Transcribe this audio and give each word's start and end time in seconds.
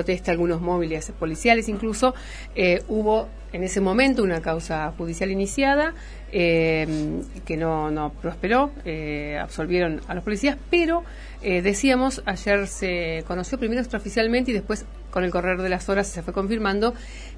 protesta 0.00 0.32
algunos 0.32 0.62
móviles 0.62 1.12
policiales, 1.18 1.68
incluso 1.68 2.14
eh, 2.54 2.82
hubo 2.88 3.28
en 3.52 3.64
ese 3.64 3.82
momento 3.82 4.22
una 4.22 4.40
causa 4.40 4.90
judicial 4.96 5.30
iniciada 5.30 5.92
eh, 6.32 7.20
que 7.44 7.58
no, 7.58 7.90
no 7.90 8.14
prosperó, 8.14 8.70
eh, 8.86 9.38
absolvieron 9.38 10.00
a 10.08 10.14
los 10.14 10.24
policías, 10.24 10.56
pero 10.70 11.04
decíamos, 11.42 12.22
ayer 12.26 12.66
se 12.66 13.24
conoció 13.26 13.58
primero 13.58 13.80
extraoficialmente 13.80 14.50
y 14.50 14.54
después 14.54 14.84
con 15.10 15.24
el 15.24 15.30
correr 15.30 15.60
de 15.62 15.70
las 15.70 15.88
horas 15.88 16.06
se 16.06 16.22
fue 16.22 16.34
confirmando 16.34 16.92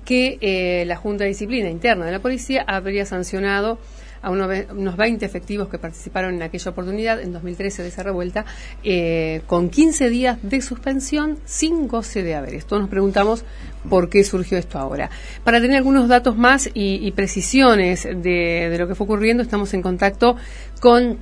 que 0.05 0.85
la 0.87 0.97
Junta 0.97 1.23
de 1.23 1.29
Disciplina 1.29 1.71
Interna 1.71 2.05
de 2.05 2.11
la 2.11 2.19
Policía 2.19 2.65
habría 2.67 3.07
sancionado 3.07 3.79
a 4.23 4.31
unos 4.31 4.97
20 4.97 5.27
efectivos 5.27 5.69
que 5.69 5.79
participaron 5.79 6.35
en 6.35 6.43
aquella 6.43 6.71
oportunidad, 6.71 7.21
en 7.21 7.33
2013 7.33 7.83
de 7.83 7.89
esa 7.89 8.03
revuelta, 8.03 8.45
eh, 8.85 9.43
con 9.47 9.69
15 9.69 10.09
días 10.09 10.39
de 10.43 10.61
suspensión 10.61 11.39
sin 11.45 11.89
goce 11.89 12.23
de 12.23 12.35
haber. 12.35 12.55
Esto 12.55 12.79
nos 12.79 12.89
preguntamos 12.89 13.45
por 13.89 14.09
qué 14.09 14.23
surgió 14.25 14.59
esto 14.59 14.79
ahora. 14.79 15.11
Para 15.45 15.61
tener 15.61 15.77
algunos 15.77 16.09
datos 16.09 16.37
más 16.37 16.71
y, 16.73 17.11
precisiones 17.13 18.05
de 18.05 18.75
lo 18.79 18.87
que 18.89 18.95
fue 18.95 19.05
ocurriendo, 19.05 19.43
estamos 19.43 19.75
en 19.75 19.83
contacto 19.83 20.37
con 20.81 21.19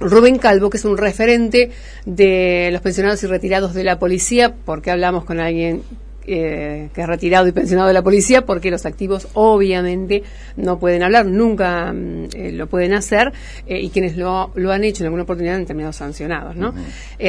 Rubén 0.00 0.38
Calvo, 0.38 0.70
que 0.70 0.78
es 0.78 0.84
un 0.84 0.96
referente 0.96 1.70
de 2.06 2.70
los 2.72 2.80
pensionados 2.80 3.22
y 3.22 3.26
retirados 3.26 3.74
de 3.74 3.84
la 3.84 3.98
policía, 3.98 4.54
porque 4.64 4.90
hablamos 4.90 5.24
con 5.24 5.40
alguien 5.40 5.82
eh, 6.26 6.90
que 6.94 7.02
ha 7.02 7.06
retirado 7.06 7.48
y 7.48 7.52
pensionado 7.52 7.88
de 7.88 7.94
la 7.94 8.02
policía, 8.02 8.44
porque 8.44 8.70
los 8.70 8.84
activos 8.84 9.28
obviamente 9.34 10.22
no 10.56 10.78
pueden 10.78 11.02
hablar, 11.02 11.26
nunca 11.26 11.92
mm, 11.92 12.28
eh, 12.36 12.52
lo 12.52 12.66
pueden 12.66 12.92
hacer, 12.92 13.32
eh, 13.66 13.80
y 13.80 13.90
quienes 13.90 14.16
lo, 14.16 14.50
lo, 14.54 14.70
han 14.70 14.84
hecho 14.84 15.02
en 15.02 15.06
alguna 15.06 15.22
oportunidad 15.22 15.56
han 15.56 15.66
terminado 15.66 15.92
sancionados. 15.92 16.56
¿no? 16.56 16.74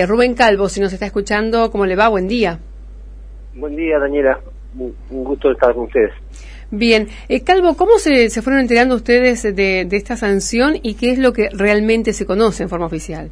Rubén 0.08 0.34
Calvo, 0.34 0.70
si 0.70 0.82
nos 0.82 0.92
está 0.94 1.06
escuchando, 1.06 1.72
¿cómo 1.72 1.86
le 1.86 1.96
va? 1.96 2.10
Buen 2.10 2.28
día. 2.28 2.60
Buen 3.56 3.76
día, 3.76 3.98
Daniela. 3.98 4.40
Un 4.78 5.24
gusto 5.24 5.52
estar 5.52 5.74
con 5.74 5.86
ustedes. 5.86 6.12
Bien, 6.70 7.08
Calvo, 7.44 7.76
¿cómo 7.76 7.98
se, 7.98 8.30
se, 8.30 8.42
fueron 8.42 8.62
enterando 8.62 8.96
ustedes 8.96 9.44
de, 9.44 9.86
de 9.86 9.98
esta 9.98 10.16
sanción 10.16 10.76
y 10.82 10.94
qué 10.96 11.12
es 11.12 11.20
lo 11.20 11.34
que 11.34 11.50
realmente 11.52 12.14
se 12.14 12.26
conoce 12.26 12.64
en 12.64 12.70
forma 12.70 12.86
oficial? 12.86 13.32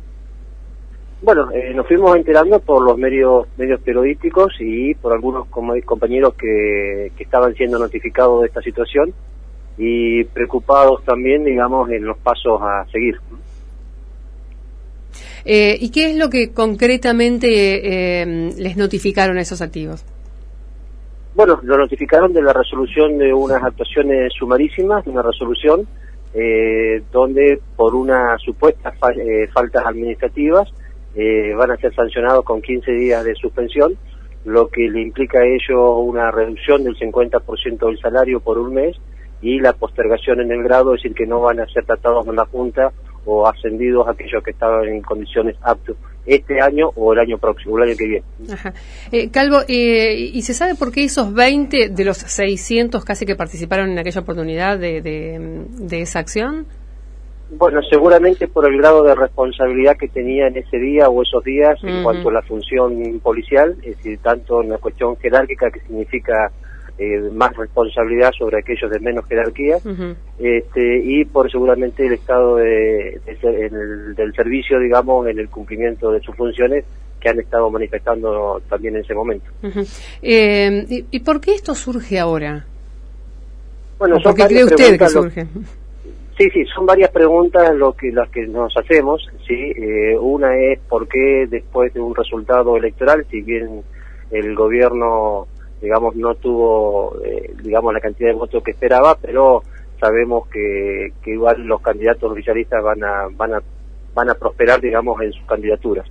Bueno, 1.21 1.51
eh, 1.51 1.73
nos 1.73 1.85
fuimos 1.85 2.15
enterando 2.15 2.59
por 2.59 2.81
los 2.81 2.97
medios 2.97 3.47
medios 3.57 3.81
periodísticos 3.81 4.53
y 4.59 4.93
por 4.95 5.11
algunos 5.11 5.47
compañeros 5.47 6.33
que, 6.35 7.11
que 7.17 7.23
estaban 7.23 7.53
siendo 7.55 7.77
notificados 7.77 8.41
de 8.41 8.47
esta 8.47 8.61
situación 8.61 9.13
y 9.77 10.23
preocupados 10.25 11.03
también, 11.03 11.43
digamos, 11.43 11.89
en 11.89 12.05
los 12.05 12.17
pasos 12.17 12.61
a 12.61 12.85
seguir. 12.91 13.19
Eh, 15.45 15.77
¿Y 15.79 15.91
qué 15.91 16.11
es 16.11 16.17
lo 16.17 16.29
que 16.29 16.51
concretamente 16.53 18.21
eh, 18.21 18.51
les 18.57 18.77
notificaron 18.77 19.37
a 19.37 19.41
esos 19.41 19.61
activos? 19.61 20.05
Bueno, 21.35 21.59
lo 21.63 21.77
notificaron 21.77 22.33
de 22.33 22.41
la 22.41 22.53
resolución 22.53 23.17
de 23.17 23.33
unas 23.33 23.63
actuaciones 23.63 24.33
sumarísimas, 24.37 25.05
de 25.05 25.11
una 25.11 25.21
resolución 25.21 25.87
eh, 26.33 27.01
donde 27.11 27.59
por 27.75 27.95
unas 27.95 28.41
supuestas 28.41 28.93
faltas 28.97 29.85
administrativas 29.85 30.69
eh, 31.15 31.53
van 31.55 31.71
a 31.71 31.77
ser 31.77 31.93
sancionados 31.93 32.45
con 32.45 32.61
15 32.61 32.91
días 32.91 33.23
de 33.23 33.35
suspensión, 33.35 33.97
lo 34.45 34.67
que 34.67 34.87
le 34.89 35.01
implica 35.01 35.39
a 35.39 35.45
ellos 35.45 35.95
una 35.97 36.31
reducción 36.31 36.83
del 36.83 36.95
50% 36.95 37.85
del 37.85 37.99
salario 37.99 38.39
por 38.39 38.57
un 38.57 38.73
mes 38.73 38.95
y 39.41 39.59
la 39.59 39.73
postergación 39.73 40.41
en 40.41 40.51
el 40.51 40.63
grado, 40.63 40.93
es 40.93 41.01
decir, 41.01 41.15
que 41.15 41.25
no 41.25 41.41
van 41.41 41.59
a 41.59 41.65
ser 41.67 41.85
tratados 41.85 42.27
en 42.27 42.35
la 42.35 42.45
Junta 42.45 42.91
o 43.25 43.47
ascendidos 43.47 44.07
aquellos 44.07 44.43
que 44.43 44.51
estaban 44.51 44.87
en 44.87 45.01
condiciones 45.01 45.55
aptos 45.61 45.97
este 46.25 46.61
año 46.61 46.89
o 46.95 47.13
el 47.13 47.19
año 47.19 47.37
próximo, 47.37 47.77
el 47.77 47.89
año 47.89 47.97
que 47.97 48.07
viene. 48.07 48.25
Eh, 49.11 49.29
Calvo, 49.31 49.61
eh, 49.67 50.13
¿y 50.15 50.41
se 50.41 50.53
sabe 50.53 50.75
por 50.75 50.91
qué 50.91 51.03
esos 51.03 51.33
20 51.33 51.89
de 51.89 52.05
los 52.05 52.17
600 52.17 53.03
casi 53.03 53.25
que 53.25 53.35
participaron 53.35 53.91
en 53.91 53.99
aquella 53.99 54.21
oportunidad 54.21 54.77
de, 54.77 55.01
de 55.01 56.01
esa 56.01 56.19
acción? 56.19 56.67
Bueno, 57.51 57.81
seguramente 57.89 58.47
por 58.47 58.67
el 58.67 58.77
grado 58.77 59.03
de 59.03 59.15
responsabilidad 59.15 59.97
que 59.97 60.07
tenía 60.07 60.47
en 60.47 60.57
ese 60.57 60.77
día 60.77 61.09
o 61.09 61.23
esos 61.23 61.43
días 61.43 61.79
en 61.83 62.03
cuanto 62.03 62.29
a 62.29 62.33
la 62.33 62.41
función 62.43 63.19
policial, 63.23 63.75
es 63.81 63.97
decir, 63.97 64.19
tanto 64.19 64.61
en 64.61 64.69
la 64.69 64.77
cuestión 64.77 65.17
jerárquica 65.17 65.71
que 65.71 65.79
significa 65.79 66.51
eh, 66.99 67.29
más 67.33 67.55
responsabilidad 67.55 68.31
sobre 68.37 68.59
aquellos 68.59 68.91
de 68.91 68.99
menos 68.99 69.25
jerarquía, 69.25 69.77
este, 70.37 71.01
y 71.03 71.25
por 71.25 71.49
seguramente 71.51 72.05
el 72.05 72.13
estado 72.13 72.57
de, 72.57 73.19
del 74.15 74.33
servicio, 74.35 74.79
digamos, 74.79 75.25
en 75.27 75.39
el 75.39 75.49
cumplimiento 75.49 76.11
de 76.11 76.19
sus 76.19 76.35
funciones 76.35 76.85
que 77.19 77.29
han 77.29 77.39
estado 77.39 77.69
manifestando 77.71 78.61
también 78.69 78.95
en 78.95 79.01
ese 79.01 79.13
momento. 79.13 79.49
Eh, 80.21 81.05
¿y, 81.09 81.19
por 81.21 81.41
qué 81.41 81.55
esto 81.55 81.73
surge 81.73 82.19
ahora? 82.19 82.65
Bueno, 83.97 84.17
¿Por 84.23 84.35
qué 84.35 84.45
cree 84.45 84.63
usted 84.65 84.99
que 84.99 85.09
surge? 85.09 85.47
Sí, 86.39 86.49
sí, 86.51 86.63
son 86.73 86.85
varias 86.85 87.11
preguntas 87.11 87.75
lo 87.75 87.91
que, 87.91 88.13
las 88.13 88.29
que 88.29 88.47
nos 88.47 88.71
hacemos. 88.77 89.29
sí 89.45 89.73
eh, 89.75 90.15
Una 90.17 90.55
es 90.55 90.79
por 90.87 91.05
qué 91.09 91.45
después 91.49 91.93
de 91.93 91.99
un 91.99 92.15
resultado 92.15 92.77
electoral, 92.77 93.25
si 93.29 93.41
bien 93.41 93.81
el 94.31 94.55
gobierno, 94.55 95.47
digamos, 95.81 96.15
no 96.15 96.35
tuvo, 96.35 97.21
eh, 97.25 97.53
digamos, 97.61 97.93
la 97.93 97.99
cantidad 97.99 98.29
de 98.29 98.35
votos 98.35 98.63
que 98.63 98.71
esperaba, 98.71 99.17
pero 99.21 99.63
sabemos 99.99 100.47
que, 100.47 101.11
que 101.21 101.31
igual 101.31 101.61
los 101.65 101.81
candidatos 101.81 102.31
oficialistas 102.31 102.81
van 102.81 103.03
a, 103.03 103.27
van 103.35 103.55
a 103.55 103.61
van 104.15 104.29
a 104.29 104.33
prosperar, 104.33 104.79
digamos, 104.79 105.21
en 105.21 105.33
sus 105.33 105.45
candidaturas. 105.45 106.09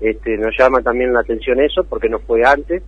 este, 0.00 0.38
nos 0.38 0.56
llama 0.56 0.82
también 0.82 1.12
la 1.12 1.20
atención 1.20 1.60
eso, 1.60 1.82
porque 1.82 2.08
no 2.08 2.20
fue 2.20 2.44
antes. 2.44 2.82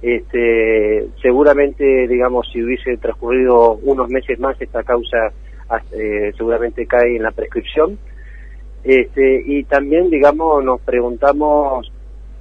Este, 0.00 1.08
seguramente, 1.20 2.08
digamos, 2.08 2.48
si 2.50 2.62
hubiese 2.62 2.96
transcurrido 2.96 3.74
unos 3.82 4.08
meses 4.08 4.38
más 4.40 4.60
esta 4.60 4.82
causa 4.82 5.30
eh, 5.92 6.32
seguramente 6.36 6.86
cae 6.86 7.16
en 7.16 7.22
la 7.22 7.30
prescripción. 7.30 7.98
Este, 8.84 9.42
y 9.46 9.64
también, 9.64 10.10
digamos, 10.10 10.64
nos 10.64 10.80
preguntamos 10.80 11.90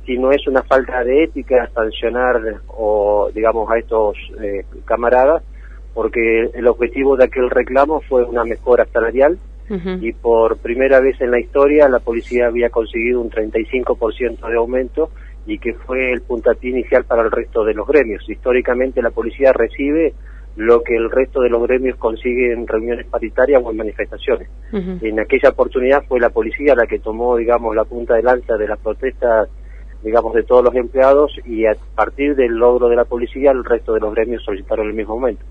si 0.05 0.17
no 0.17 0.31
es 0.31 0.47
una 0.47 0.63
falta 0.63 1.03
de 1.03 1.25
ética 1.25 1.69
sancionar 1.73 2.61
o, 2.67 3.29
digamos, 3.33 3.69
a 3.69 3.77
estos 3.77 4.17
eh, 4.41 4.65
camaradas, 4.85 5.43
porque 5.93 6.49
el 6.53 6.67
objetivo 6.67 7.15
de 7.15 7.25
aquel 7.25 7.49
reclamo 7.49 8.01
fue 8.01 8.23
una 8.23 8.43
mejora 8.43 8.85
salarial 8.85 9.37
y 10.01 10.11
por 10.11 10.57
primera 10.57 10.99
vez 10.99 11.21
en 11.21 11.31
la 11.31 11.39
historia 11.39 11.87
la 11.87 11.99
policía 11.99 12.47
había 12.47 12.69
conseguido 12.69 13.21
un 13.21 13.29
35% 13.29 14.49
de 14.49 14.57
aumento 14.57 15.11
y 15.45 15.59
que 15.59 15.73
fue 15.73 16.11
el 16.11 16.21
puntapié 16.21 16.71
inicial 16.71 17.05
para 17.05 17.21
el 17.21 17.31
resto 17.31 17.63
de 17.63 17.73
los 17.73 17.87
gremios. 17.87 18.29
Históricamente 18.29 19.01
la 19.01 19.11
policía 19.11 19.53
recibe 19.53 20.13
lo 20.55 20.83
que 20.83 20.95
el 20.95 21.09
resto 21.09 21.41
de 21.41 21.49
los 21.49 21.63
gremios 21.63 21.97
consiguen 21.97 22.51
en 22.51 22.67
reuniones 22.67 23.07
paritarias 23.07 23.61
o 23.63 23.71
en 23.71 23.77
manifestaciones. 23.77 24.49
En 24.73 25.19
aquella 25.19 25.49
oportunidad 25.49 26.03
fue 26.07 26.19
la 26.19 26.29
policía 26.29 26.75
la 26.75 26.85
que 26.87 26.99
tomó, 26.99 27.37
digamos, 27.37 27.75
la 27.75 27.85
punta 27.85 28.15
de 28.15 28.23
lanza 28.23 28.57
de 28.57 28.67
las 28.67 28.79
protestas, 28.79 29.49
digamos, 30.03 30.33
de 30.33 30.43
todos 30.43 30.63
los 30.63 30.75
empleados 30.75 31.31
y 31.45 31.65
a 31.65 31.75
partir 31.95 32.35
del 32.35 32.53
logro 32.53 32.89
de 32.89 32.95
la 32.95 33.05
policía 33.05 33.51
el 33.51 33.63
resto 33.63 33.93
de 33.93 34.01
los 34.01 34.13
gremios 34.13 34.43
solicitaron 34.43 34.87
el 34.87 34.93
mismo 34.93 35.13
aumento. 35.13 35.43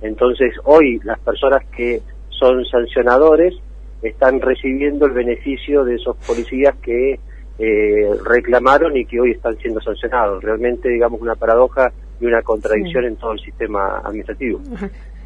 Entonces, 0.00 0.54
hoy 0.64 1.00
las 1.02 1.18
personas 1.20 1.64
que 1.76 2.00
son 2.28 2.64
sancionadores 2.66 3.54
están 4.00 4.40
recibiendo 4.40 5.06
el 5.06 5.12
beneficio 5.12 5.84
de 5.84 5.96
esos 5.96 6.16
policías 6.24 6.76
que 6.76 7.18
eh, 7.58 8.10
reclamaron 8.24 8.96
y 8.96 9.04
que 9.04 9.20
hoy 9.20 9.32
están 9.32 9.56
siendo 9.58 9.80
sancionados. 9.80 10.42
Realmente, 10.42 10.88
digamos, 10.88 11.20
una 11.20 11.34
paradoja 11.34 11.92
y 12.20 12.26
una 12.26 12.42
contradicción 12.42 13.04
en 13.04 13.16
todo 13.16 13.32
el 13.32 13.40
sistema 13.40 13.98
administrativo. 14.04 14.60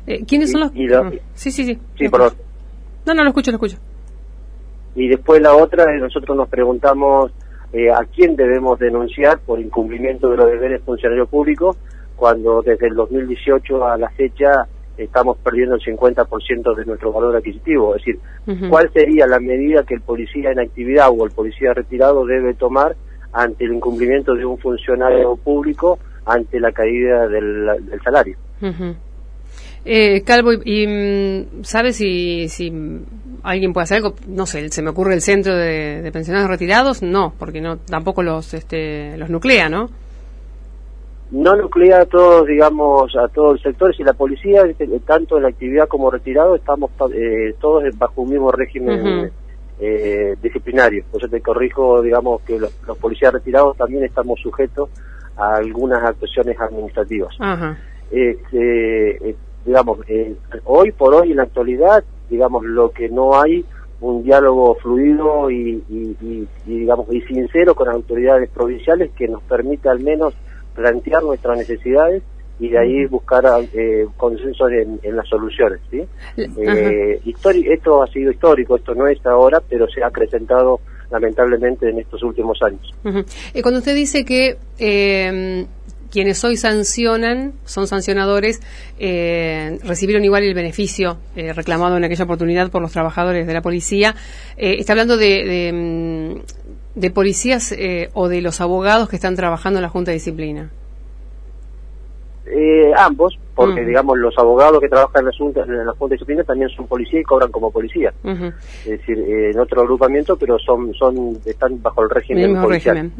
Eh, 0.06 0.24
¿Quiénes 0.26 0.52
son 0.52 0.60
los...? 0.60 0.72
sí, 1.34 1.50
sí, 1.50 1.64
sí. 1.64 1.78
Sí, 1.98 2.08
perdón. 2.08 2.32
No, 3.06 3.14
no, 3.14 3.22
lo 3.22 3.28
escucho, 3.30 3.50
lo 3.50 3.56
escucho. 3.56 3.78
Y 4.94 5.08
después 5.08 5.40
la 5.42 5.54
otra, 5.54 5.86
nosotros 5.98 6.36
nos 6.36 6.48
preguntamos 6.48 7.32
eh, 7.72 7.90
a 7.90 8.04
quién 8.14 8.36
debemos 8.36 8.78
denunciar 8.78 9.40
por 9.40 9.60
incumplimiento 9.60 10.30
de 10.30 10.36
los 10.36 10.46
deberes 10.46 10.82
funcionario 10.82 11.26
público 11.26 11.76
cuando 12.16 12.62
desde 12.62 12.86
el 12.86 12.94
2018 12.94 13.84
a 13.84 13.98
la 13.98 14.08
fecha 14.10 14.66
estamos 14.96 15.36
perdiendo 15.38 15.74
el 15.74 15.80
50% 15.80 16.76
de 16.76 16.84
nuestro 16.84 17.12
valor 17.12 17.34
adquisitivo. 17.34 17.96
Es 17.96 18.04
decir, 18.04 18.68
¿cuál 18.68 18.90
sería 18.92 19.26
la 19.26 19.40
medida 19.40 19.82
que 19.82 19.94
el 19.94 20.02
policía 20.02 20.52
en 20.52 20.60
actividad 20.60 21.08
o 21.10 21.24
el 21.24 21.32
policía 21.32 21.74
retirado 21.74 22.24
debe 22.24 22.54
tomar 22.54 22.94
ante 23.32 23.64
el 23.64 23.74
incumplimiento 23.74 24.34
de 24.34 24.44
un 24.44 24.56
funcionario 24.58 25.36
público 25.36 25.98
ante 26.26 26.60
la 26.60 26.72
caída 26.72 27.28
del, 27.28 27.68
salario? 28.02 28.36
eh, 29.84 30.22
Calvo, 30.22 30.52
¿y 30.64 30.86
mm, 30.86 31.64
sabes 31.64 31.96
si, 31.96 32.48
si 32.48 32.72
alguien 33.42 33.72
puede 33.72 33.84
hacer 33.84 33.98
algo? 33.98 34.14
No 34.28 34.46
sé, 34.46 34.68
se 34.70 34.82
me 34.82 34.90
ocurre 34.90 35.14
el 35.14 35.20
centro 35.20 35.54
de, 35.54 36.08
pensionados 36.12 36.48
retirados, 36.48 37.02
no, 37.02 37.34
porque 37.38 37.60
no 37.60 37.78
tampoco 37.78 38.22
los 38.22 38.54
este, 38.54 39.16
los 39.16 39.30
nuclea, 39.30 39.68
¿no? 39.68 39.90
no 41.30 41.56
nuclea 41.56 42.02
a 42.02 42.06
todos, 42.06 42.46
digamos, 42.46 43.14
a 43.16 43.26
todo 43.28 43.52
el 43.52 43.60
sector. 43.60 43.94
Si 43.96 44.04
la 44.04 44.12
policía, 44.12 44.62
este, 44.62 44.86
tanto 45.00 45.36
en 45.36 45.42
la 45.42 45.48
actividad 45.48 45.88
como 45.88 46.10
retirado, 46.10 46.54
estamos 46.54 46.92
eh, 47.12 47.54
todos 47.60 47.82
bajo 47.98 48.22
un 48.22 48.30
mismo 48.30 48.52
régimen 48.52 49.32
eh, 49.80 50.36
disciplinario. 50.40 51.04
Por 51.10 51.20
eso 51.20 51.28
te 51.28 51.40
corrijo, 51.40 52.00
digamos, 52.02 52.40
que 52.42 52.58
los, 52.58 52.72
policías 53.00 53.32
retirados 53.32 53.76
también 53.76 54.04
estamos 54.04 54.40
sujetos 54.40 54.90
a 55.36 55.56
algunas 55.56 56.02
actuaciones 56.02 56.60
administrativas. 56.60 57.34
Este, 58.10 59.30
eh, 59.30 59.36
digamos, 59.64 59.98
eh, 60.08 60.36
hoy 60.64 60.92
por 60.92 61.14
hoy 61.14 61.30
en 61.30 61.38
la 61.38 61.44
actualidad, 61.44 62.04
digamos, 62.28 62.64
lo 62.64 62.90
que 62.90 63.08
no 63.08 63.40
hay 63.40 63.64
un 64.00 64.22
diálogo 64.22 64.74
fluido 64.76 65.50
y, 65.50 65.82
digamos 66.66 67.06
y 67.10 67.22
sincero 67.22 67.74
con 67.74 67.88
autoridades 67.88 68.50
provinciales 68.50 69.10
que 69.12 69.28
nos 69.28 69.42
permita 69.44 69.90
al 69.90 70.00
menos 70.00 70.34
plantear 70.74 71.22
nuestras 71.22 71.56
necesidades 71.56 72.22
y 72.60 72.68
de 72.68 72.78
ahí 72.78 73.06
buscar 73.06 73.44
eh, 73.72 74.06
consenso 74.16 74.68
en, 74.68 75.00
las 75.16 75.26
soluciones. 75.28 75.80
¿sí? 75.90 76.04
Eh, 76.36 77.20
esto 77.24 78.02
ha 78.02 78.06
sido 78.08 78.30
histórico, 78.30 78.76
esto 78.76 78.94
no 78.94 79.06
es 79.06 79.24
ahora, 79.26 79.62
pero 79.68 79.88
se 79.88 80.02
ha 80.02 80.08
acrecentado 80.08 80.80
lamentablemente 81.10 81.88
en 81.88 81.98
estos 81.98 82.22
últimos 82.22 82.58
años. 82.62 82.94
y 83.54 83.62
cuando 83.62 83.78
usted 83.78 83.94
dice 83.94 84.24
que 84.24 84.56
eh, 84.78 85.66
quienes 86.14 86.44
hoy 86.44 86.56
sancionan, 86.56 87.54
son 87.64 87.88
sancionadores, 87.88 88.60
eh, 89.00 89.80
recibieron 89.82 90.24
igual 90.24 90.44
el 90.44 90.54
beneficio 90.54 91.18
eh, 91.34 91.52
reclamado 91.52 91.96
en 91.96 92.04
aquella 92.04 92.22
oportunidad 92.22 92.70
por 92.70 92.80
los 92.80 92.92
trabajadores 92.92 93.48
de 93.48 93.52
la 93.52 93.62
policía. 93.62 94.14
Eh, 94.56 94.76
está 94.78 94.92
hablando 94.92 95.16
de, 95.16 95.72
de, 96.94 97.08
mm, 97.08 97.12
policías 97.12 97.74
o 98.12 98.28
de 98.28 98.40
los 98.42 98.60
abogados 98.60 99.08
que 99.08 99.16
están 99.16 99.34
trabajando 99.34 99.80
en 99.80 99.82
la 99.82 99.88
Junta 99.88 100.12
de 100.12 100.18
Disciplina. 100.18 100.70
Ambos, 102.96 103.38
porque 103.54 103.82
mm. 103.82 103.86
digamos 103.86 104.18
los 104.18 104.36
abogados 104.38 104.80
que 104.80 104.88
trabajan 104.88 105.20
en 105.20 105.26
la 105.26 105.32
Junta, 105.36 105.62
en 105.62 105.86
la 105.86 105.92
Junta 105.92 106.14
Disciplina 106.14 106.44
también 106.44 106.68
son 106.70 106.86
policías 106.86 107.22
y 107.22 107.24
cobran 107.24 107.50
como 107.50 107.70
policía. 107.70 108.12
Es 108.24 108.84
decir, 108.84 109.18
en 109.18 109.58
otro 109.58 109.82
agrupamiento, 109.82 110.36
pero 110.36 110.58
son 110.58 110.92
son 110.94 111.38
están 111.44 111.80
bajo 111.82 112.02
el 112.02 112.10
régimen 112.10 112.60
policial. 112.60 113.10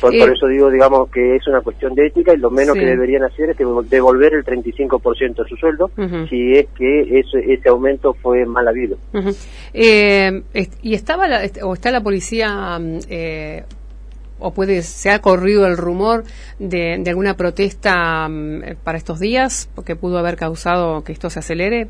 por, 0.00 0.14
eso 0.14 0.46
digo, 0.48 0.70
digamos, 0.70 1.10
que 1.10 1.36
es 1.36 1.46
una 1.46 1.60
cuestión 1.60 1.94
de 1.94 2.06
ética 2.06 2.34
y 2.34 2.38
lo 2.38 2.50
menos 2.50 2.74
que 2.74 2.86
deberían 2.86 3.24
hacer 3.24 3.50
es 3.50 3.58
devolver 3.88 4.34
el 4.34 4.44
35% 4.44 5.42
de 5.42 5.48
su 5.48 5.56
sueldo 5.56 5.90
si 6.28 6.52
es 6.52 6.66
que 6.76 7.20
ese, 7.20 7.52
ese 7.52 7.68
aumento 7.68 8.14
fue 8.14 8.44
mal 8.46 8.66
habido. 8.66 8.96
Eh, 9.72 10.42
¿Y 10.82 10.94
estaba 10.94 11.26
o 11.62 11.74
está 11.74 11.90
la 11.90 12.02
policía... 12.02 12.80
O 14.38 14.52
puede 14.52 14.82
se 14.82 15.10
ha 15.10 15.20
corrido 15.20 15.66
el 15.66 15.76
rumor 15.76 16.24
de, 16.58 17.02
alguna 17.06 17.36
protesta 17.36 18.28
mm, 18.28 18.76
para 18.82 18.98
estos 18.98 19.20
días 19.20 19.68
que 19.84 19.96
pudo 19.96 20.18
haber 20.18 20.36
causado 20.36 21.02
que 21.04 21.12
esto 21.12 21.30
se 21.30 21.38
acelere? 21.38 21.88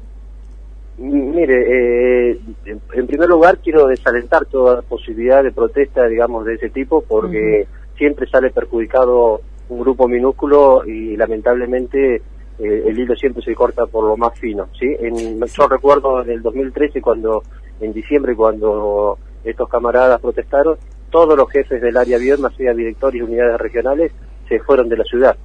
Mire, 0.96 2.30
eh, 2.30 2.40
en 2.66 3.06
primer 3.06 3.28
lugar 3.28 3.58
quiero 3.58 3.86
desalentar 3.86 4.44
toda 4.46 4.82
posibilidad 4.82 5.42
de 5.42 5.50
protesta, 5.50 6.06
digamos, 6.06 6.44
de 6.44 6.54
ese 6.54 6.70
tipo, 6.70 7.02
porque 7.02 7.66
siempre 7.96 8.28
sale 8.28 8.50
perjudicado 8.50 9.40
un 9.68 9.80
grupo 9.80 10.06
minúsculo 10.06 10.84
y 10.86 11.16
lamentablemente 11.16 12.22
eh, 12.58 12.82
el 12.86 12.98
hilo 12.98 13.16
siempre 13.16 13.42
se 13.42 13.54
corta 13.54 13.86
por 13.86 14.04
lo 14.04 14.16
más 14.16 14.38
fino, 14.38 14.68
¿sí? 14.78 14.86
En, 15.00 15.44
yo 15.44 15.68
recuerdo 15.68 16.22
en 16.22 16.30
el 16.30 16.42
2013 16.42 17.00
cuando, 17.00 17.42
en 17.80 17.92
diciembre, 17.92 18.36
cuando 18.36 19.18
estos 19.42 19.68
camaradas 19.68 20.20
protestaron, 20.20 20.76
todos 21.10 21.36
los 21.36 21.50
jefes 21.50 21.80
del 21.80 21.96
área 21.96 22.18
más 22.38 22.54
sea 22.56 22.74
directores 22.74 23.20
y 23.20 23.22
unidades 23.22 23.60
regionales, 23.60 24.12
se 24.48 24.60
fueron 24.60 24.88
de 24.88 24.96
la 24.96 25.04
ciudad. 25.04 25.36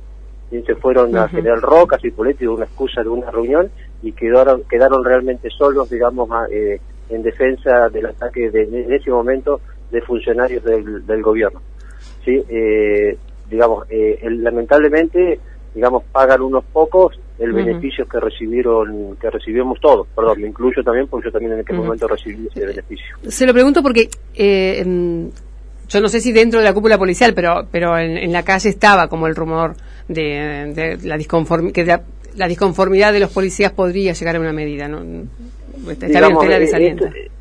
Y 0.52 0.62
se 0.64 0.76
fueron 0.76 1.16
a 1.16 1.28
General 1.28 1.62
Roca, 1.62 2.00
y 2.02 2.10
de 2.10 2.48
una 2.48 2.66
excusa 2.66 3.04
de 3.04 3.10
una 3.10 3.30
reunión 3.30 3.70
y 4.02 4.14
quedaron, 4.14 4.64
quedaron 4.70 5.04
realmente 5.04 5.50
solos, 5.50 5.90
digamos, 5.90 6.28
eh, 6.52 6.80
en 7.10 7.22
defensa 7.22 7.90
del 7.90 8.08
ataque 8.08 8.50
de, 8.50 8.64
en 8.64 8.92
ese 8.92 9.12
momento 9.12 9.62
de 9.92 10.02
funcionarios 10.02 10.64
del, 10.64 11.22
gobierno. 11.22 11.62
¿Sí? 12.26 12.44
Eh, 12.50 13.18
digamos, 13.50 13.86
eh, 13.90 14.20
lamentablemente, 14.30 15.40
digamos, 15.74 16.04
pagan 16.12 16.42
unos 16.42 16.64
pocos 16.66 17.20
el 17.40 17.54
beneficio 17.54 18.06
que 18.06 18.20
recibieron, 18.20 19.16
que 19.16 19.30
recibimos 19.30 19.80
todos. 19.80 20.08
Perdón, 20.14 20.42
me 20.42 20.48
incluyo 20.48 20.84
también 20.84 21.08
porque 21.08 21.28
yo 21.28 21.32
también 21.32 21.54
en 21.54 21.60
aquel 21.62 21.78
momento 21.78 22.08
recibí 22.08 22.48
ese 22.48 22.66
beneficio. 22.66 23.16
Se 23.28 23.46
lo 23.46 23.54
pregunto 23.54 23.82
porque 23.82 24.10
eh, 24.36 24.84
yo 25.90 26.02
no 26.02 26.08
sé 26.08 26.22
si 26.22 26.32
dentro 26.32 26.60
de 26.60 26.66
la 26.66 26.74
cúpula 26.74 26.98
policial, 26.98 27.34
pero 27.34 27.68
pero 27.72 27.98
en, 27.98 28.32
la 28.32 28.44
calle 28.44 28.70
estaba 28.70 29.08
como 29.08 29.28
el 29.28 29.36
rumor 29.36 29.74
de, 30.08 30.98
la 31.04 31.18
disconformidad 31.18 31.74
que 31.74 31.86
la, 32.36 32.48
disconformidad 32.48 33.12
de 33.12 33.20
los 33.20 33.32
policías 33.32 33.72
podría 33.72 34.14
llegar 34.14 34.36
a 34.36 34.40
una 34.40 34.54
medida, 34.54 34.88
¿no? 34.88 35.02
Está 35.90 36.08
digamos, 36.08 36.46
bien, 36.46 37.00
eh, 37.02 37.32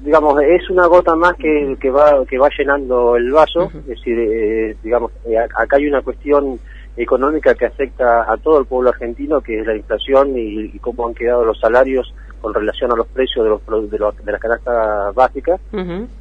digamos, 0.00 0.40
es 0.42 0.70
una 0.70 0.86
gota 0.86 1.16
más 1.16 1.34
que, 1.36 1.76
que 1.80 1.90
va 1.90 2.24
que 2.26 2.38
va 2.38 2.48
llenando 2.56 3.16
el 3.16 3.32
vaso, 3.32 3.70
es 3.80 3.86
decir, 3.86 4.16
eh, 4.18 4.76
digamos, 4.82 5.10
eh, 5.26 5.36
acá 5.36 5.76
hay 5.76 5.88
una 5.88 6.02
cuestión 6.02 6.60
económica 6.96 7.54
que 7.54 7.66
afecta 7.66 8.30
a 8.30 8.36
todo 8.36 8.60
el 8.60 8.66
pueblo 8.66 8.90
argentino, 8.90 9.40
que 9.40 9.60
es 9.60 9.66
la 9.66 9.76
inflación 9.76 10.32
y 10.36 10.78
cómo 10.78 11.06
han 11.06 11.14
quedado 11.14 11.44
los 11.44 11.58
salarios 11.58 12.12
con 12.40 12.54
relación 12.54 12.92
a 12.92 12.96
los 12.96 13.06
precios 13.08 13.44
de, 13.44 13.50
los, 13.50 13.90
de, 13.90 13.98
los, 13.98 14.16
de 14.24 14.32
la 14.32 14.38
canasta 14.38 15.10
básica. 15.12 15.58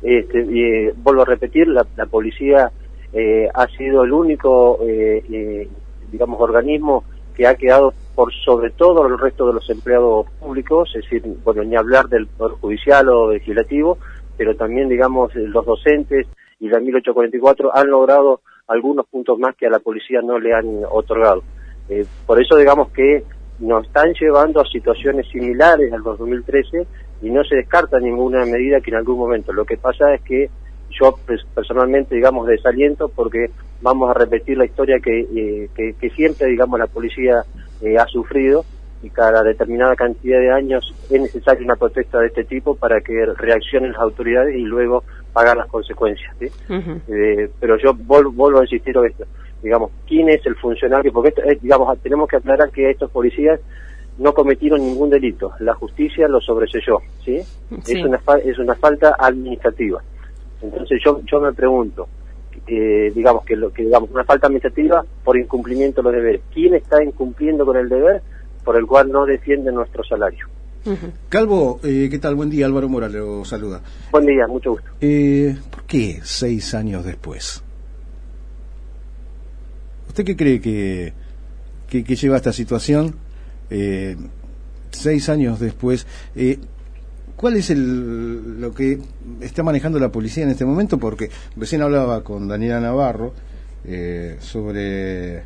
este, 0.02 0.46
y, 0.46 0.62
eh, 0.62 0.94
vuelvo 0.96 1.22
a 1.22 1.26
repetir, 1.26 1.68
la, 1.68 1.84
policía 2.10 2.72
eh, 3.14 3.48
ha 3.54 3.68
sido 3.68 4.04
el 4.04 4.12
único, 4.12 4.80
eh, 4.84 5.68
digamos, 6.12 6.40
organismo 6.40 7.04
que 7.36 7.48
ha 7.48 7.56
quedado 7.56 7.94
por 8.16 8.34
sobre 8.34 8.72
todo 8.72 9.06
el 9.06 9.20
resto 9.20 9.48
de 9.48 9.54
los 9.54 9.70
empleados 9.70 10.26
públicos, 10.40 10.90
es 10.96 11.04
decir, 11.04 11.24
bueno, 11.44 11.64
ni 11.64 11.76
hablar 11.76 12.08
del 12.10 12.26
Poder 12.26 12.58
Judicial 12.58 13.08
o 13.10 13.32
Legislativo, 13.32 14.00
pero 14.36 14.56
también, 14.56 14.90
digamos, 14.90 15.34
los 15.36 15.66
docentes 15.66 16.28
y 16.60 16.70
la 16.70 16.80
1844 16.80 17.76
han 17.76 17.90
logrado 17.92 18.42
algunos 18.68 19.06
puntos 19.06 19.38
más 19.38 19.56
que 19.56 19.68
a 19.68 19.70
la 19.70 19.80
policía 19.80 20.22
no 20.22 20.40
le 20.40 20.54
han 20.54 20.84
otorgado. 20.90 21.44
por 22.26 22.42
eso, 22.42 22.58
digamos 22.58 22.90
que 22.90 23.24
nos 23.60 23.86
están 23.86 24.14
llevando 24.14 24.62
a 24.62 24.66
situaciones 24.66 25.28
similares 25.30 25.92
al 25.92 26.04
2013 26.04 26.86
y 27.22 27.30
no 27.30 27.44
se 27.44 27.56
descarta 27.56 28.00
ninguna 28.00 28.46
medida 28.46 28.82
que 28.82 28.92
en 28.92 28.98
algún 28.98 29.18
momento. 29.18 29.52
Lo 29.54 29.66
que 29.66 29.78
pasa 29.78 30.14
es 30.14 30.22
que 30.22 30.50
yo 30.92 31.18
pues, 31.26 31.42
personalmente, 31.54 32.16
digamos, 32.16 32.48
desaliento 32.48 33.10
porque 33.10 33.50
vamos 33.82 34.10
a 34.10 34.14
repetir 34.14 34.58
la 34.58 34.66
historia 34.66 35.00
que, 35.00 35.20
eh, 35.20 35.94
que, 36.00 36.10
siempre, 36.12 36.48
digamos, 36.48 36.80
la 36.80 36.88
policía 36.88 37.44
eh, 37.82 37.98
ha 37.98 38.06
sufrido 38.08 38.64
y 39.04 39.10
cada 39.10 39.44
determinada 39.44 39.96
cantidad 39.96 40.40
de 40.40 40.52
años 40.52 40.94
es 41.10 41.22
necesaria 41.22 41.64
una 41.64 41.76
protesta 41.76 42.20
de 42.20 42.28
este 42.28 42.44
tipo 42.46 42.76
para 42.76 43.02
que 43.02 43.26
reaccionen 43.26 43.92
las 43.92 44.02
autoridades 44.02 44.56
y 44.56 44.62
luego 44.62 45.04
pagar 45.34 45.58
las 45.58 45.68
consecuencias. 45.68 46.36
Eh, 46.40 47.50
pero 47.60 47.78
yo 47.78 47.94
vuelvo 47.94 48.60
a 48.60 48.64
insistir 48.64 48.98
en 48.98 49.06
esto 49.06 49.26
digamos, 49.62 49.92
quién 50.08 50.30
es 50.30 50.46
el 50.46 50.56
funcionario, 50.56 51.12
porque 51.12 51.34
digamos, 51.62 51.98
tenemos 52.00 52.30
que 52.30 52.38
aclarar 52.38 52.70
que 52.72 52.90
estos 52.90 53.12
policías 53.12 53.60
no 54.18 54.34
cometieron 54.34 54.82
ningún 54.82 55.10
delito, 55.10 55.52
la 55.60 55.74
justicia 55.76 56.28
lo 56.28 56.42
sobreselló, 56.42 57.00
¿sí? 57.24 57.38
Es, 57.38 58.04
una, 58.04 58.20
es 58.44 58.58
una 58.58 58.76
falta 58.76 59.16
administrativa. 59.20 60.02
Entonces 60.62 61.00
yo, 61.04 61.22
yo 61.26 61.40
me 61.40 61.54
pregunto, 61.54 62.08
eh, 62.66 63.12
digamos 63.14 63.46
que 63.46 63.56
lo 63.56 63.72
que 63.72 63.84
digamos 63.84 64.10
una 64.10 64.24
falta 64.24 64.48
administrativa 64.48 65.06
por 65.24 65.38
incumplimiento 65.38 66.02
de 66.02 66.04
los 66.04 66.14
deberes. 66.14 66.42
¿Quién 66.54 66.74
está 66.74 67.04
incumpliendo 67.04 67.66
con 67.66 67.78
el 67.78 67.88
deber 67.88 68.22
por 68.64 68.76
el 68.76 68.86
cual 68.86 69.12
no 69.12 69.26
defiende 69.26 69.72
nuestro 69.72 70.04
salario? 70.04 70.48
Calvo, 71.28 71.82
eh, 71.84 72.08
¿qué 72.10 72.18
tal? 72.18 72.36
Buen 72.36 72.50
día, 72.50 72.66
Álvaro 72.66 72.88
Morales 72.88 73.22
lo 73.22 73.44
saluda. 73.44 73.82
Buen 74.12 74.26
día, 74.26 74.48
mucho 74.48 74.72
gusto. 74.72 74.90
Eh, 75.02 75.58
¿Por 75.70 75.84
qué 75.84 76.20
seis 76.24 76.74
años 76.74 77.04
después? 77.04 77.62
¿Usted 80.18 80.34
qué 80.34 80.36
cree 80.36 80.60
que, 80.60 81.14
que, 81.88 82.16
lleva 82.16 82.38
esta 82.38 82.52
situación 82.52 83.14
eh, 83.70 84.18
seis 84.90 85.30
años 85.30 85.60
después? 85.60 86.08
Eh, 86.36 86.58
¿Cuál 87.36 87.58
es 87.58 87.70
el, 87.70 88.60
lo 88.60 88.74
que 88.74 88.98
está 89.42 89.62
manejando 89.62 90.00
la 90.00 90.12
policía 90.12 90.44
en 90.44 90.50
este 90.50 90.66
momento? 90.66 90.98
Porque 90.98 91.30
recién 91.56 91.84
hablaba 91.84 92.24
con 92.24 92.48
Daniela 92.48 92.80
Navarro 92.80 93.32
eh, 93.86 94.38
sobre 94.40 95.44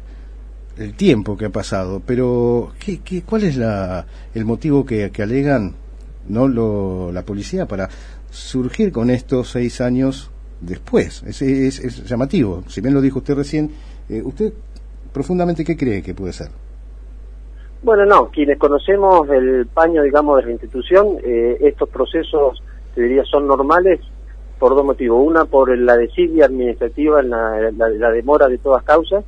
el 0.78 0.94
tiempo 0.96 1.36
que 1.36 1.48
ha 1.48 1.52
pasado, 1.52 2.02
pero 2.06 2.72
¿qué, 2.80 3.00
qué, 3.00 3.24
cuál 3.24 3.44
es 3.44 3.58
la, 3.58 4.08
el 4.34 4.46
motivo 4.46 4.86
que, 4.86 5.12
alegan 5.22 5.76
no 6.30 7.12
la 7.12 7.26
policía 7.26 7.66
para 7.66 7.90
surgir 8.30 8.94
con 8.94 9.10
estos 9.10 9.52
seis 9.52 9.82
años 9.82 10.32
después? 10.62 11.24
Es, 11.28 11.42
es, 11.42 11.80
es 11.80 12.06
llamativo. 12.06 12.64
Si 12.70 12.80
bien 12.80 12.94
lo 12.94 13.02
dijo 13.02 13.20
usted 13.20 13.36
recién, 13.36 13.72
eh, 14.12 14.22
¿Usted 14.24 14.54
profundamente 15.14 15.64
qué 15.64 15.78
cree 15.78 16.04
que 16.04 16.14
puede 16.14 16.34
ser? 16.34 16.50
Bueno, 17.82 18.06
no, 18.06 18.30
quienes 18.30 18.60
conocemos 18.60 19.28
el 19.30 19.66
paño, 19.68 20.04
digamos, 20.04 20.38
de 20.38 20.46
la 20.46 20.52
institución, 20.52 21.18
eh, 21.24 21.58
estos 21.62 21.90
procesos, 21.90 22.62
te 22.94 23.02
diría, 23.02 23.24
son 23.24 23.48
normales 23.48 24.00
por 24.60 24.76
dos 24.76 24.86
motivos. 24.86 25.26
Una, 25.26 25.46
por 25.46 25.76
la 25.76 25.98
desidia 25.98 26.46
administrativa, 26.46 27.24
la, 27.24 27.72
la, 27.72 28.12
demora 28.12 28.48
de 28.48 28.60
todas 28.60 28.84
causas, 28.84 29.26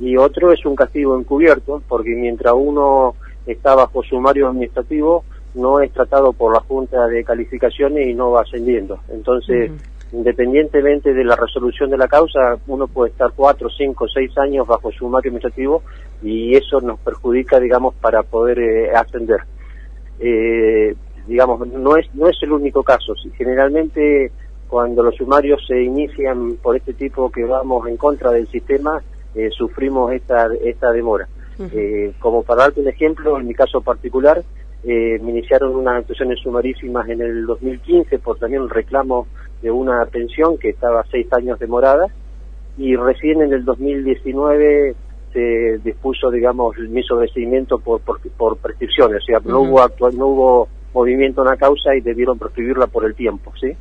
y 0.00 0.16
otro 0.16 0.50
es 0.50 0.66
un 0.66 0.74
castigo 0.74 1.16
encubierto, 1.16 1.82
porque 1.86 2.16
mientras 2.16 2.54
uno 2.56 3.14
está 3.46 3.76
bajo 3.76 4.02
sumario 4.02 4.48
administrativo, 4.48 5.24
no 5.54 5.78
es 5.78 5.92
tratado 5.92 6.32
por 6.32 6.52
la 6.52 6.60
Junta 6.60 7.06
de 7.06 7.22
Calificaciones 7.22 8.08
y 8.08 8.14
no 8.14 8.32
va 8.32 8.40
ascendiendo. 8.40 8.98
Entonces, 9.08 9.70
independientemente 10.14 11.12
de 11.12 11.24
la 11.24 11.34
resolución 11.34 11.90
de 11.90 11.98
la 11.98 12.06
causa, 12.06 12.56
uno 12.68 12.86
puede 12.86 13.10
estar 13.10 13.32
cuatro, 13.34 13.68
cinco, 13.68 14.06
seis 14.08 14.30
años 14.38 14.66
bajo 14.66 14.92
sumario 14.92 15.30
administrativo 15.30 15.82
y 16.22 16.54
eso 16.54 16.80
nos 16.80 17.00
perjudica, 17.00 17.58
digamos, 17.58 17.94
para 17.96 18.22
poder 18.22 18.60
eh, 18.60 18.90
ascender. 18.94 19.40
Eh, 20.20 20.94
digamos, 21.26 21.66
no 21.66 21.96
es, 21.96 22.06
no 22.14 22.28
es 22.28 22.36
el 22.42 22.52
único 22.52 22.84
caso. 22.84 23.14
Generalmente, 23.36 24.30
cuando 24.68 25.02
los 25.02 25.16
sumarios 25.16 25.66
se 25.66 25.82
inician 25.82 26.56
por 26.62 26.76
este 26.76 26.94
tipo 26.94 27.30
que 27.30 27.44
vamos 27.44 27.88
en 27.88 27.96
contra 27.96 28.30
del 28.30 28.46
sistema, 28.46 29.02
eh, 29.34 29.50
sufrimos 29.50 30.12
esta, 30.12 30.48
esta 30.62 30.92
demora. 30.92 31.26
como 32.20 32.42
para 32.42 32.62
darte 32.62 32.80
un 32.80 32.88
ejemplo, 32.88 33.38
en 33.38 33.46
mi 33.48 33.54
caso 33.54 33.80
particular, 33.80 34.42
me 34.84 35.30
iniciaron 35.30 35.74
unas 35.74 36.00
actuaciones 36.00 36.38
sumarísimas 36.40 37.08
en 37.08 37.22
el 37.22 37.46
2015 37.46 38.18
por 38.18 38.38
también 38.38 38.62
un 38.62 38.68
reclamo 38.68 39.26
de 39.64 39.70
una 39.70 40.04
pensión 40.04 40.58
que 40.58 40.68
estaba 40.68 41.02
seis 41.10 41.26
años 41.32 41.58
demorada 41.58 42.06
y 42.76 42.94
recién 42.96 43.40
en 43.40 43.50
el 43.50 43.64
2019 43.64 44.94
se 45.32 45.78
dispuso, 45.82 46.30
digamos, 46.30 46.76
mi 46.78 47.02
sobreseimiento 47.02 47.78
por, 47.78 48.02
por, 48.02 48.20
por 48.36 48.58
prescripciones, 48.58 49.22
o 49.22 49.24
sea, 49.24 49.40
no, 49.42 49.60
hubo 49.60 49.80
actual, 49.80 50.18
no 50.18 50.26
hubo 50.26 50.68
movimiento 50.92 51.42
en 51.42 51.48
la 51.48 51.56
causa 51.56 51.96
y 51.96 52.02
debieron 52.02 52.38
prescribirla 52.38 52.86
por 52.88 53.06
el 53.06 53.14
tiempo, 53.14 53.52
¿sí? 53.58 53.72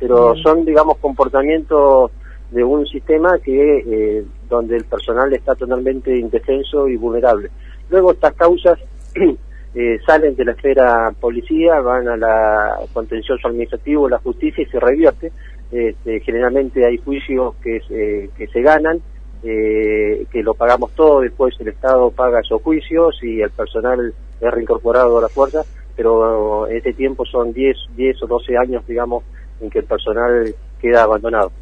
Pero 0.00 0.34
son, 0.36 0.64
digamos, 0.64 0.98
comportamientos 0.98 2.10
de 2.50 2.64
un 2.64 2.84
sistema 2.86 3.38
que 3.38 3.78
eh, 3.86 4.24
donde 4.48 4.78
el 4.78 4.84
personal 4.84 5.32
está 5.32 5.54
totalmente 5.54 6.18
indefenso 6.18 6.88
y 6.88 6.96
vulnerable. 6.96 7.50
Luego 7.88 8.10
estas 8.10 8.34
causas 8.34 8.80
eh, 9.74 9.98
salen 10.04 10.34
de 10.34 10.44
la 10.44 10.52
esfera 10.52 11.12
policía, 11.20 11.80
van 11.80 12.08
a 12.08 12.16
la 12.16 12.78
contencioso 12.92 13.48
administrativo, 13.48 14.08
la 14.08 14.18
justicia 14.18 14.62
y 14.62 14.66
se 14.66 14.80
revierte. 14.80 15.32
Este, 15.70 16.20
generalmente 16.20 16.84
hay 16.84 16.96
juicios 16.98 17.54
que, 17.62 17.80
se, 17.86 18.30
que 18.36 18.48
se 18.48 18.62
ganan, 18.62 19.00
eh, 19.44 20.26
que 20.32 20.42
lo 20.42 20.54
pagamos 20.54 20.90
todo, 20.96 21.20
después 21.20 21.54
el 21.60 21.68
Estado 21.68 22.10
paga 22.10 22.40
esos 22.40 22.60
juicios 22.62 23.22
y 23.22 23.40
el 23.40 23.50
personal 23.50 24.12
es 24.40 24.50
reincorporado 24.50 25.18
a 25.18 25.22
la 25.22 25.28
fuerza, 25.28 25.62
pero 25.94 26.66
en 26.66 26.76
este 26.76 26.92
tiempo 26.92 27.24
son 27.24 27.52
10, 27.52 27.76
10 27.94 28.22
o 28.24 28.26
12 28.26 28.56
años, 28.58 28.86
digamos, 28.86 29.22
en 29.60 29.70
que 29.70 29.78
el 29.78 29.84
personal 29.84 30.52
queda 30.80 31.04
abandonado. 31.04 31.52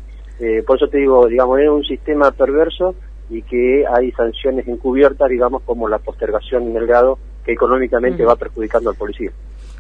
Eh, 0.40 0.62
por 0.66 0.76
eso 0.76 0.88
te 0.88 0.98
digo, 0.98 1.26
digamos, 1.26 1.58
es 1.60 1.68
un 1.68 1.84
sistema 1.84 2.30
perverso 2.30 2.94
y 3.28 3.42
que 3.42 3.84
hay 3.86 4.12
sanciones 4.12 4.66
encubiertas, 4.66 5.28
digamos, 5.28 5.62
como 5.62 5.88
la 5.88 5.98
postergación 5.98 6.68
en 6.68 6.76
el 6.76 6.86
grado 6.86 7.18
que 7.49 7.55
económicamente 7.55 8.26
va 8.26 8.37
perjudicando 8.37 8.90
al 8.90 8.97
policía. 8.97 9.31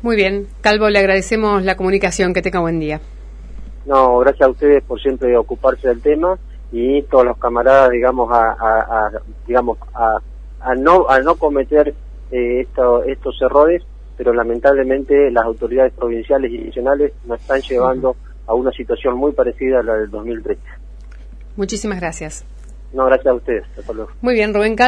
Muy 0.00 0.16
bien. 0.16 0.46
Calvo, 0.62 0.88
le 0.88 1.00
agradecemos 1.00 1.62
la 1.62 1.76
comunicación. 1.76 2.32
Que 2.32 2.40
tenga 2.40 2.60
buen 2.60 2.80
día. 2.80 2.98
No, 3.84 4.18
gracias 4.20 4.48
a 4.48 4.50
ustedes 4.50 4.82
por 4.84 4.98
siempre 5.00 5.36
ocuparse 5.36 5.88
del 5.88 6.00
tema 6.00 6.38
y 6.72 7.02
todos 7.02 7.26
los 7.26 7.36
camaradas, 7.36 7.90
digamos, 7.90 8.30
a, 8.32 9.10
digamos, 9.46 9.76
a, 9.94 10.74
no, 10.76 11.08
a 11.10 11.20
no 11.20 11.34
cometer 11.36 11.94
eh, 12.30 12.66
estos 13.06 13.42
errores, 13.42 13.82
pero 14.16 14.32
lamentablemente 14.32 15.30
las 15.30 15.44
autoridades 15.44 15.92
provinciales 15.92 16.50
y 16.50 16.58
nacionales 16.58 17.12
nos 17.26 17.38
están 17.40 17.60
llevando 17.60 18.16
a 18.46 18.54
una 18.54 18.72
situación 18.72 19.16
muy 19.16 19.32
parecida 19.32 19.80
a 19.80 19.82
la 19.82 19.94
del 19.94 20.10
2013. 20.10 20.60
Muchísimas 21.56 22.00
gracias. 22.00 22.44
No, 22.94 23.04
gracias 23.04 23.26
a 23.26 23.34
ustedes. 23.34 23.64
Muy 24.22 24.34
bien, 24.34 24.54
Rubén 24.54 24.74
Calvo. 24.74 24.86